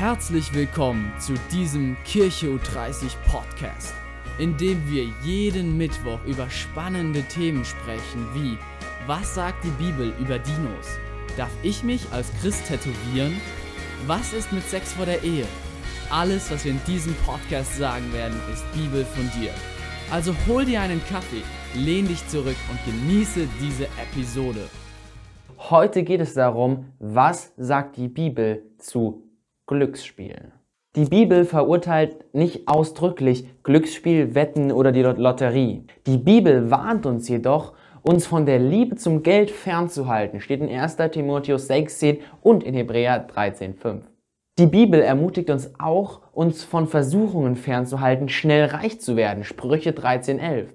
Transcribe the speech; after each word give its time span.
Herzlich 0.00 0.54
willkommen 0.54 1.12
zu 1.18 1.34
diesem 1.52 1.94
Kirche 2.04 2.46
U30 2.46 3.12
Podcast, 3.30 3.92
in 4.38 4.56
dem 4.56 4.80
wir 4.90 5.04
jeden 5.22 5.76
Mittwoch 5.76 6.18
über 6.24 6.48
spannende 6.48 7.20
Themen 7.24 7.66
sprechen 7.66 8.26
wie 8.32 8.56
Was 9.06 9.34
sagt 9.34 9.62
die 9.62 9.84
Bibel 9.84 10.14
über 10.18 10.38
Dinos? 10.38 10.98
Darf 11.36 11.50
ich 11.62 11.84
mich 11.84 12.10
als 12.12 12.32
Christ 12.40 12.66
tätowieren? 12.66 13.38
Was 14.06 14.32
ist 14.32 14.50
mit 14.52 14.66
Sex 14.70 14.94
vor 14.94 15.04
der 15.04 15.22
Ehe? 15.22 15.44
Alles, 16.08 16.50
was 16.50 16.64
wir 16.64 16.72
in 16.72 16.80
diesem 16.86 17.14
Podcast 17.26 17.76
sagen 17.76 18.10
werden, 18.14 18.40
ist 18.50 18.64
Bibel 18.72 19.04
fundiert. 19.04 19.54
Also 20.10 20.34
hol 20.48 20.64
dir 20.64 20.80
einen 20.80 21.04
Kaffee, 21.10 21.42
lehn 21.74 22.08
dich 22.08 22.26
zurück 22.28 22.56
und 22.70 22.78
genieße 22.86 23.46
diese 23.60 23.84
Episode. 24.00 24.66
Heute 25.58 26.04
geht 26.04 26.22
es 26.22 26.32
darum, 26.32 26.86
was 26.98 27.52
sagt 27.58 27.98
die 27.98 28.08
Bibel 28.08 28.62
zu 28.78 29.29
Glücksspiel. 29.70 30.50
Die 30.96 31.04
Bibel 31.04 31.44
verurteilt 31.44 32.34
nicht 32.34 32.66
ausdrücklich 32.66 33.44
Glücksspiel, 33.62 34.34
Wetten 34.34 34.72
oder 34.72 34.90
die 34.90 35.02
Lotterie. 35.02 35.86
Die 36.08 36.18
Bibel 36.18 36.72
warnt 36.72 37.06
uns 37.06 37.28
jedoch, 37.28 37.74
uns 38.02 38.26
von 38.26 38.46
der 38.46 38.58
Liebe 38.58 38.96
zum 38.96 39.22
Geld 39.22 39.52
fernzuhalten, 39.52 40.40
steht 40.40 40.60
in 40.60 40.68
1. 40.68 40.96
Timotheus 41.12 41.68
16 41.68 42.18
und 42.42 42.64
in 42.64 42.74
Hebräer 42.74 43.28
13,5. 43.28 44.00
Die 44.58 44.66
Bibel 44.66 45.00
ermutigt 45.00 45.50
uns 45.50 45.70
auch, 45.78 46.22
uns 46.32 46.64
von 46.64 46.88
Versuchungen 46.88 47.54
fernzuhalten, 47.54 48.28
schnell 48.28 48.64
reich 48.64 49.00
zu 49.00 49.14
werden, 49.14 49.44
Sprüche 49.44 49.92
13,11. 49.92 50.66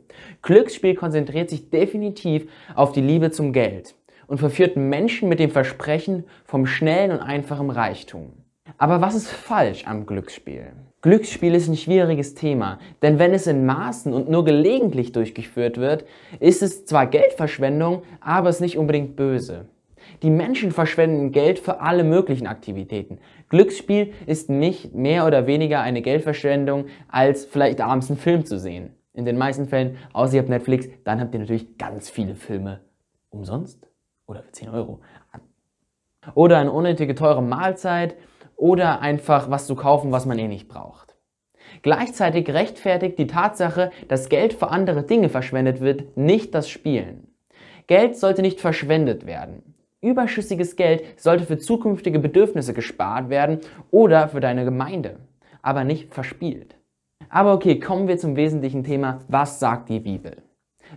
Glücksspiel 0.41 0.96
konzentriert 0.96 1.49
sich 1.49 1.70
definitiv 1.70 2.49
auf 2.76 2.93
die 2.93 3.02
Liebe 3.02 3.30
zum 3.30 3.52
Geld 3.52 3.93
und 4.27 4.38
verführt 4.38 4.77
Menschen 4.77 5.27
mit 5.27 5.40
dem 5.40 5.52
Versprechen 5.52 6.23
vom 6.46 6.66
schnellen 6.66 7.12
und 7.12 7.20
einfachen 7.20 7.70
Reichtum. 7.70 8.45
Aber 8.78 9.00
was 9.00 9.16
ist 9.16 9.30
falsch 9.30 9.86
am 9.86 10.05
Glücksspiel? 10.05 10.74
Glücksspiel 11.02 11.54
ist 11.54 11.68
ein 11.68 11.78
schwieriges 11.78 12.34
Thema, 12.34 12.80
denn 13.04 13.20
wenn 13.20 13.34
es 13.34 13.46
in 13.46 13.66
Maßen 13.66 14.12
und 14.12 14.27
nur 14.27 14.44
gelegentlich 14.44 15.12
durchgeführt 15.12 15.77
wird, 15.77 16.05
ist 16.40 16.63
es 16.63 16.85
zwar 16.85 17.05
Geldverschwendung, 17.05 18.02
aber 18.22 18.49
es 18.49 18.55
ist 18.55 18.62
nicht 18.62 18.77
unbedingt 18.77 19.16
böse. 19.16 19.68
Die 20.24 20.32
Menschen 20.32 20.72
verschwenden 20.72 21.32
Geld 21.32 21.60
für 21.60 21.80
alle 21.80 22.04
möglichen 22.04 22.48
Aktivitäten. 22.48 23.20
Glücksspiel 23.49 24.13
ist 24.26 24.49
nicht 24.49 24.96
mehr 24.96 25.27
oder 25.27 25.46
weniger 25.46 25.82
eine 25.82 26.02
Geldverschwendung, 26.02 26.85
als 27.07 27.46
vielleicht 27.46 27.82
abends 27.82 28.10
einen 28.10 28.20
Film 28.20 28.46
zu 28.46 28.57
sehen. 28.60 28.96
In 29.13 29.26
den 29.26 29.38
meisten 29.38 29.68
Fällen, 29.68 29.98
außer 30.13 30.35
ihr 30.35 30.40
habt 30.40 30.50
Netflix, 30.50 30.88
dann 31.04 31.22
habt 31.22 31.34
ihr 31.34 31.40
natürlich 31.40 31.77
ganz 31.77 32.10
viele 32.10 32.35
Filme 32.35 32.82
umsonst 33.29 33.88
oder 34.26 34.41
für 34.41 34.52
10 34.52 34.70
Euro. 34.70 35.02
Oder 36.34 36.57
eine 36.57 36.72
unnötige 36.72 37.13
teure 37.13 37.44
Mahlzeit 37.44 38.16
oder 38.57 39.01
einfach 39.01 39.49
was 39.49 39.67
zu 39.67 39.75
kaufen, 39.75 40.11
was 40.11 40.25
man 40.25 40.39
eh 40.39 40.48
nicht 40.48 40.67
braucht. 40.67 41.15
Gleichzeitig 41.81 42.49
rechtfertigt 42.49 43.20
die 43.20 43.27
Tatsache, 43.27 43.91
dass 44.07 44.29
Geld 44.29 44.53
für 44.53 44.70
andere 44.70 45.03
Dinge 45.03 45.29
verschwendet 45.29 45.81
wird, 45.81 46.17
nicht 46.17 46.55
das 46.55 46.70
Spielen. 46.70 47.27
Geld 47.87 48.17
sollte 48.17 48.41
nicht 48.41 48.59
verschwendet 48.59 49.26
werden. 49.26 49.76
Überschüssiges 50.01 50.76
Geld 50.76 51.03
sollte 51.20 51.45
für 51.45 51.57
zukünftige 51.57 52.20
Bedürfnisse 52.20 52.73
gespart 52.73 53.29
werden 53.29 53.59
oder 53.91 54.27
für 54.27 54.39
deine 54.39 54.65
Gemeinde, 54.65 55.17
aber 55.61 55.83
nicht 55.83 56.13
verspielt. 56.13 56.76
Aber 57.29 57.53
okay, 57.53 57.79
kommen 57.79 58.07
wir 58.07 58.17
zum 58.17 58.35
wesentlichen 58.35 58.83
Thema, 58.83 59.20
was 59.27 59.59
sagt 59.59 59.89
die 59.89 59.99
Bibel? 59.99 60.43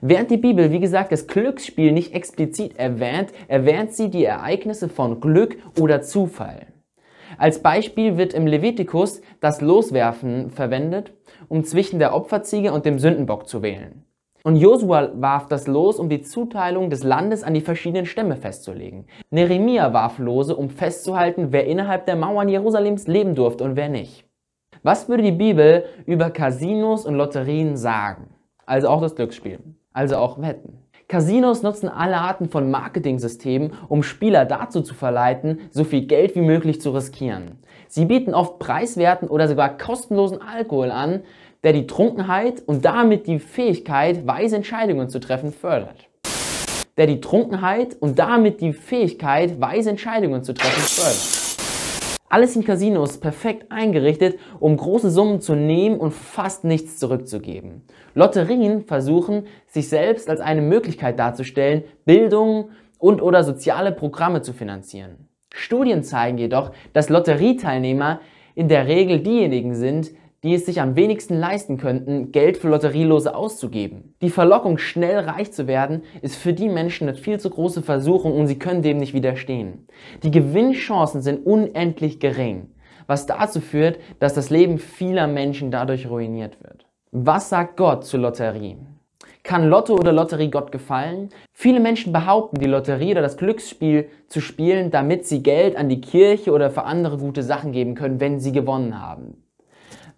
Während 0.00 0.30
die 0.30 0.36
Bibel, 0.36 0.70
wie 0.70 0.80
gesagt, 0.80 1.12
das 1.12 1.26
Glücksspiel 1.26 1.92
nicht 1.92 2.14
explizit 2.14 2.78
erwähnt, 2.78 3.32
erwähnt 3.48 3.94
sie 3.94 4.10
die 4.10 4.24
Ereignisse 4.24 4.88
von 4.88 5.20
Glück 5.20 5.56
oder 5.78 6.02
Zufall. 6.02 6.66
Als 7.36 7.62
Beispiel 7.62 8.16
wird 8.16 8.32
im 8.32 8.46
Levitikus 8.46 9.20
das 9.40 9.60
Loswerfen 9.60 10.50
verwendet, 10.50 11.12
um 11.48 11.64
zwischen 11.64 11.98
der 11.98 12.14
Opferziege 12.14 12.72
und 12.72 12.86
dem 12.86 12.98
Sündenbock 12.98 13.48
zu 13.48 13.62
wählen. 13.62 14.04
Und 14.44 14.56
Josua 14.56 15.10
warf 15.14 15.46
das 15.48 15.66
Los, 15.66 15.98
um 15.98 16.08
die 16.08 16.22
Zuteilung 16.22 16.90
des 16.90 17.02
Landes 17.02 17.42
an 17.42 17.54
die 17.54 17.60
verschiedenen 17.60 18.06
Stämme 18.06 18.36
festzulegen. 18.36 19.06
Neremia 19.30 19.92
warf 19.92 20.18
Lose, 20.18 20.56
um 20.56 20.70
festzuhalten, 20.70 21.48
wer 21.50 21.66
innerhalb 21.66 22.06
der 22.06 22.16
Mauern 22.16 22.48
Jerusalems 22.48 23.08
leben 23.08 23.34
durfte 23.34 23.64
und 23.64 23.76
wer 23.76 23.88
nicht. 23.88 24.24
Was 24.82 25.08
würde 25.08 25.24
die 25.24 25.32
Bibel 25.32 25.84
über 26.06 26.30
Casinos 26.30 27.04
und 27.04 27.16
Lotterien 27.16 27.76
sagen? 27.76 28.30
Also 28.64 28.88
auch 28.88 29.00
das 29.00 29.16
Glücksspiel. 29.16 29.58
Also 29.92 30.16
auch 30.16 30.40
Wetten. 30.40 30.78
Casinos 31.08 31.62
nutzen 31.62 31.88
alle 31.88 32.18
Arten 32.18 32.50
von 32.50 32.70
Marketing-Systemen, 32.70 33.72
um 33.88 34.02
Spieler 34.02 34.44
dazu 34.44 34.82
zu 34.82 34.92
verleiten, 34.92 35.60
so 35.70 35.84
viel 35.84 36.02
Geld 36.02 36.34
wie 36.34 36.42
möglich 36.42 36.82
zu 36.82 36.90
riskieren. 36.90 37.52
Sie 37.88 38.04
bieten 38.04 38.34
oft 38.34 38.58
preiswerten 38.58 39.28
oder 39.28 39.48
sogar 39.48 39.78
kostenlosen 39.78 40.42
Alkohol 40.42 40.90
an, 40.90 41.22
der 41.64 41.72
die 41.72 41.86
Trunkenheit 41.86 42.62
und 42.66 42.84
damit 42.84 43.26
die 43.26 43.38
Fähigkeit, 43.38 44.26
weise 44.26 44.56
Entscheidungen 44.56 45.08
zu 45.08 45.18
treffen, 45.18 45.50
fördert. 45.50 46.10
Der 46.98 47.06
die 47.06 47.22
Trunkenheit 47.22 47.96
und 47.98 48.18
damit 48.18 48.60
die 48.60 48.74
Fähigkeit, 48.74 49.58
weise 49.62 49.88
Entscheidungen 49.88 50.44
zu 50.44 50.52
treffen, 50.52 50.82
fördert. 50.82 51.47
Alles 52.30 52.56
in 52.56 52.64
Casinos 52.64 53.18
perfekt 53.18 53.72
eingerichtet, 53.72 54.38
um 54.60 54.76
große 54.76 55.10
Summen 55.10 55.40
zu 55.40 55.54
nehmen 55.54 55.98
und 55.98 56.12
fast 56.12 56.64
nichts 56.64 56.98
zurückzugeben. 56.98 57.82
Lotterien 58.14 58.82
versuchen, 58.82 59.46
sich 59.66 59.88
selbst 59.88 60.28
als 60.28 60.40
eine 60.40 60.60
Möglichkeit 60.60 61.18
darzustellen, 61.18 61.84
Bildung 62.04 62.70
und 62.98 63.22
oder 63.22 63.44
soziale 63.44 63.92
Programme 63.92 64.42
zu 64.42 64.52
finanzieren. 64.52 65.28
Studien 65.54 66.02
zeigen 66.02 66.36
jedoch, 66.36 66.72
dass 66.92 67.08
Lotterieteilnehmer 67.08 68.20
in 68.54 68.68
der 68.68 68.86
Regel 68.86 69.20
diejenigen 69.20 69.74
sind, 69.74 70.10
die 70.44 70.54
es 70.54 70.66
sich 70.66 70.80
am 70.80 70.94
wenigsten 70.94 71.34
leisten 71.34 71.78
könnten, 71.78 72.30
Geld 72.30 72.58
für 72.58 72.68
Lotterielose 72.68 73.34
auszugeben. 73.34 74.14
Die 74.22 74.30
Verlockung, 74.30 74.78
schnell 74.78 75.18
reich 75.18 75.52
zu 75.52 75.66
werden, 75.66 76.02
ist 76.22 76.36
für 76.36 76.52
die 76.52 76.68
Menschen 76.68 77.08
eine 77.08 77.16
viel 77.16 77.40
zu 77.40 77.50
große 77.50 77.82
Versuchung 77.82 78.38
und 78.38 78.46
sie 78.46 78.58
können 78.58 78.82
dem 78.82 78.98
nicht 78.98 79.14
widerstehen. 79.14 79.88
Die 80.22 80.30
Gewinnchancen 80.30 81.22
sind 81.22 81.44
unendlich 81.44 82.20
gering, 82.20 82.68
was 83.08 83.26
dazu 83.26 83.60
führt, 83.60 83.98
dass 84.20 84.34
das 84.34 84.50
Leben 84.50 84.78
vieler 84.78 85.26
Menschen 85.26 85.70
dadurch 85.70 86.08
ruiniert 86.08 86.62
wird. 86.62 86.86
Was 87.10 87.48
sagt 87.48 87.76
Gott 87.76 88.04
zur 88.04 88.20
Lotterie? 88.20 88.76
Kann 89.42 89.68
Lotto 89.68 89.94
oder 89.94 90.12
Lotterie 90.12 90.50
Gott 90.50 90.70
gefallen? 90.72 91.30
Viele 91.52 91.80
Menschen 91.80 92.12
behaupten, 92.12 92.60
die 92.60 92.66
Lotterie 92.66 93.12
oder 93.12 93.22
das 93.22 93.38
Glücksspiel 93.38 94.10
zu 94.26 94.40
spielen, 94.40 94.90
damit 94.90 95.26
sie 95.26 95.42
Geld 95.42 95.74
an 95.76 95.88
die 95.88 96.02
Kirche 96.02 96.52
oder 96.52 96.70
für 96.70 96.84
andere 96.84 97.16
gute 97.16 97.42
Sachen 97.42 97.72
geben 97.72 97.94
können, 97.94 98.20
wenn 98.20 98.40
sie 98.40 98.52
gewonnen 98.52 99.00
haben. 99.00 99.47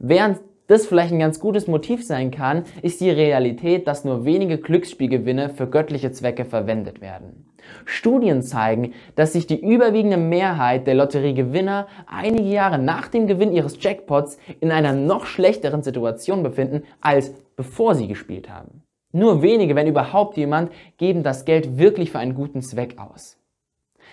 Während 0.02 0.40
das 0.66 0.86
vielleicht 0.86 1.12
ein 1.12 1.18
ganz 1.18 1.40
gutes 1.40 1.66
Motiv 1.66 2.06
sein 2.06 2.30
kann, 2.30 2.64
ist 2.80 3.02
die 3.02 3.10
Realität, 3.10 3.86
dass 3.86 4.04
nur 4.04 4.24
wenige 4.24 4.56
Glücksspielgewinne 4.56 5.50
für 5.50 5.66
göttliche 5.66 6.10
Zwecke 6.10 6.46
verwendet 6.46 7.02
werden. 7.02 7.50
Studien 7.84 8.40
zeigen, 8.40 8.94
dass 9.14 9.34
sich 9.34 9.46
die 9.46 9.60
überwiegende 9.60 10.16
Mehrheit 10.16 10.86
der 10.86 10.94
Lotteriegewinner 10.94 11.86
einige 12.06 12.48
Jahre 12.48 12.78
nach 12.78 13.08
dem 13.08 13.26
Gewinn 13.26 13.52
ihres 13.52 13.82
Jackpots 13.82 14.38
in 14.60 14.72
einer 14.72 14.94
noch 14.94 15.26
schlechteren 15.26 15.82
Situation 15.82 16.42
befinden, 16.42 16.84
als 17.02 17.34
bevor 17.56 17.94
sie 17.94 18.08
gespielt 18.08 18.48
haben. 18.48 18.82
Nur 19.12 19.42
wenige, 19.42 19.74
wenn 19.74 19.86
überhaupt 19.86 20.38
jemand, 20.38 20.72
geben 20.96 21.22
das 21.22 21.44
Geld 21.44 21.78
wirklich 21.78 22.10
für 22.10 22.20
einen 22.20 22.34
guten 22.34 22.62
Zweck 22.62 22.96
aus. 22.98 23.39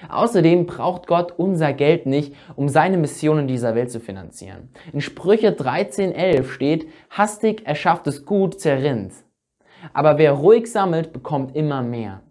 Außerdem 0.09 0.65
braucht 0.65 1.07
Gott 1.07 1.33
unser 1.37 1.73
Geld 1.73 2.05
nicht, 2.05 2.33
um 2.55 2.69
seine 2.69 2.97
Mission 2.97 3.39
in 3.39 3.47
dieser 3.47 3.75
Welt 3.75 3.91
zu 3.91 3.99
finanzieren. 3.99 4.69
In 4.93 5.01
Sprüche 5.01 5.51
13.11 5.51 6.43
steht, 6.49 6.87
hastig 7.09 7.65
erschafftes 7.65 8.25
Gut 8.25 8.59
zerrinnt. 8.59 9.13
Aber 9.93 10.17
wer 10.17 10.33
ruhig 10.33 10.71
sammelt, 10.71 11.13
bekommt 11.13 11.55
immer 11.55 11.81
mehr. 11.81 12.21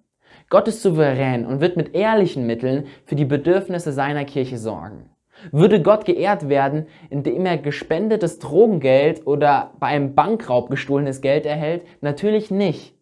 Gott 0.49 0.69
ist 0.69 0.83
souverän 0.83 1.45
und 1.45 1.61
wird 1.61 1.77
mit 1.77 1.95
ehrlichen 1.95 2.47
Mitteln 2.47 2.87
für 3.05 3.17
die 3.17 3.25
Bedürfnisse 3.25 3.93
seiner 3.93 4.25
Kirche 4.25 4.59
sorgen. 4.59 5.11
Würde 5.53 5.83
Gott 5.83 6.05
geehrt 6.05 6.49
werden, 6.49 6.87
indem 7.11 7.45
er 7.47 7.59
gespendetes 7.59 8.39
Drogengeld 8.39 9.27
oder 9.27 9.73
bei 9.79 9.89
einem 9.89 10.15
Bankraub 10.15 10.71
gestohlenes 10.71 11.21
Geld 11.21 11.47
erhält? 11.47 11.85
Natürlich 12.01 12.51
nicht. 12.51 12.96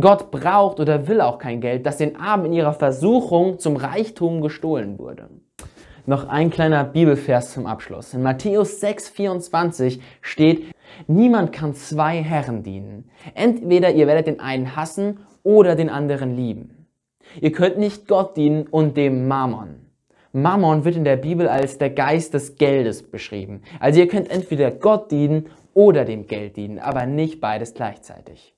Gott 0.00 0.32
braucht 0.32 0.80
oder 0.80 1.06
will 1.06 1.20
auch 1.20 1.38
kein 1.38 1.60
Geld, 1.60 1.86
das 1.86 1.98
den 1.98 2.16
Armen 2.16 2.46
in 2.46 2.52
ihrer 2.52 2.72
Versuchung 2.72 3.60
zum 3.60 3.76
Reichtum 3.76 4.40
gestohlen 4.40 4.98
wurde. 4.98 5.28
Noch 6.04 6.28
ein 6.28 6.50
kleiner 6.50 6.82
Bibelvers 6.82 7.52
zum 7.52 7.66
Abschluss. 7.66 8.12
In 8.12 8.22
Matthäus 8.22 8.82
6,24 8.82 10.00
steht, 10.20 10.66
niemand 11.06 11.52
kann 11.52 11.74
zwei 11.74 12.16
Herren 12.22 12.64
dienen. 12.64 13.08
Entweder 13.34 13.92
ihr 13.92 14.08
werdet 14.08 14.26
den 14.26 14.40
einen 14.40 14.74
hassen 14.74 15.20
oder 15.44 15.76
den 15.76 15.88
anderen 15.88 16.36
lieben. 16.36 16.88
Ihr 17.40 17.52
könnt 17.52 17.78
nicht 17.78 18.08
Gott 18.08 18.36
dienen 18.36 18.66
und 18.66 18.96
dem 18.96 19.28
Mammon. 19.28 19.86
Mammon 20.32 20.84
wird 20.84 20.96
in 20.96 21.04
der 21.04 21.16
Bibel 21.16 21.46
als 21.46 21.78
der 21.78 21.90
Geist 21.90 22.34
des 22.34 22.56
Geldes 22.56 23.04
beschrieben. 23.04 23.62
Also 23.78 24.00
ihr 24.00 24.08
könnt 24.08 24.28
entweder 24.28 24.72
Gott 24.72 25.12
dienen 25.12 25.46
oder 25.72 26.04
dem 26.04 26.26
Geld 26.26 26.56
dienen, 26.56 26.80
aber 26.80 27.06
nicht 27.06 27.40
beides 27.40 27.74
gleichzeitig. 27.74 28.53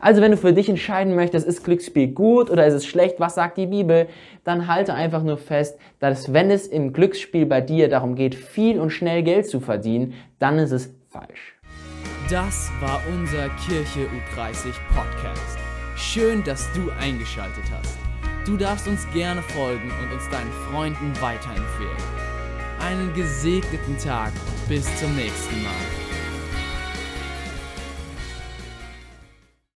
Also 0.00 0.20
wenn 0.20 0.30
du 0.30 0.36
für 0.36 0.52
dich 0.52 0.68
entscheiden 0.68 1.14
möchtest, 1.14 1.46
ist 1.46 1.64
Glücksspiel 1.64 2.08
gut 2.08 2.50
oder 2.50 2.66
ist 2.66 2.74
es 2.74 2.86
schlecht, 2.86 3.20
was 3.20 3.34
sagt 3.34 3.58
die 3.58 3.66
Bibel, 3.66 4.08
dann 4.44 4.66
halte 4.66 4.94
einfach 4.94 5.22
nur 5.22 5.38
fest, 5.38 5.78
dass 6.00 6.32
wenn 6.32 6.50
es 6.50 6.66
im 6.66 6.92
Glücksspiel 6.92 7.46
bei 7.46 7.60
dir 7.60 7.88
darum 7.88 8.14
geht, 8.14 8.34
viel 8.34 8.80
und 8.80 8.90
schnell 8.90 9.22
Geld 9.22 9.46
zu 9.46 9.60
verdienen, 9.60 10.14
dann 10.38 10.58
ist 10.58 10.72
es 10.72 10.92
falsch. 11.08 11.56
Das 12.30 12.70
war 12.80 13.02
unser 13.12 13.48
Kirche 13.66 14.08
U30 14.36 14.72
Podcast. 14.94 15.58
Schön, 15.96 16.42
dass 16.44 16.72
du 16.72 16.90
eingeschaltet 17.00 17.64
hast. 17.70 17.98
Du 18.46 18.56
darfst 18.56 18.88
uns 18.88 19.06
gerne 19.12 19.42
folgen 19.42 19.92
und 20.02 20.12
uns 20.12 20.28
deinen 20.30 20.50
Freunden 20.70 21.12
weiterempfehlen. 21.20 21.96
Einen 22.80 23.12
gesegneten 23.14 23.96
Tag. 23.98 24.32
Bis 24.68 24.84
zum 24.98 25.14
nächsten 25.14 25.62
Mal. 25.62 26.01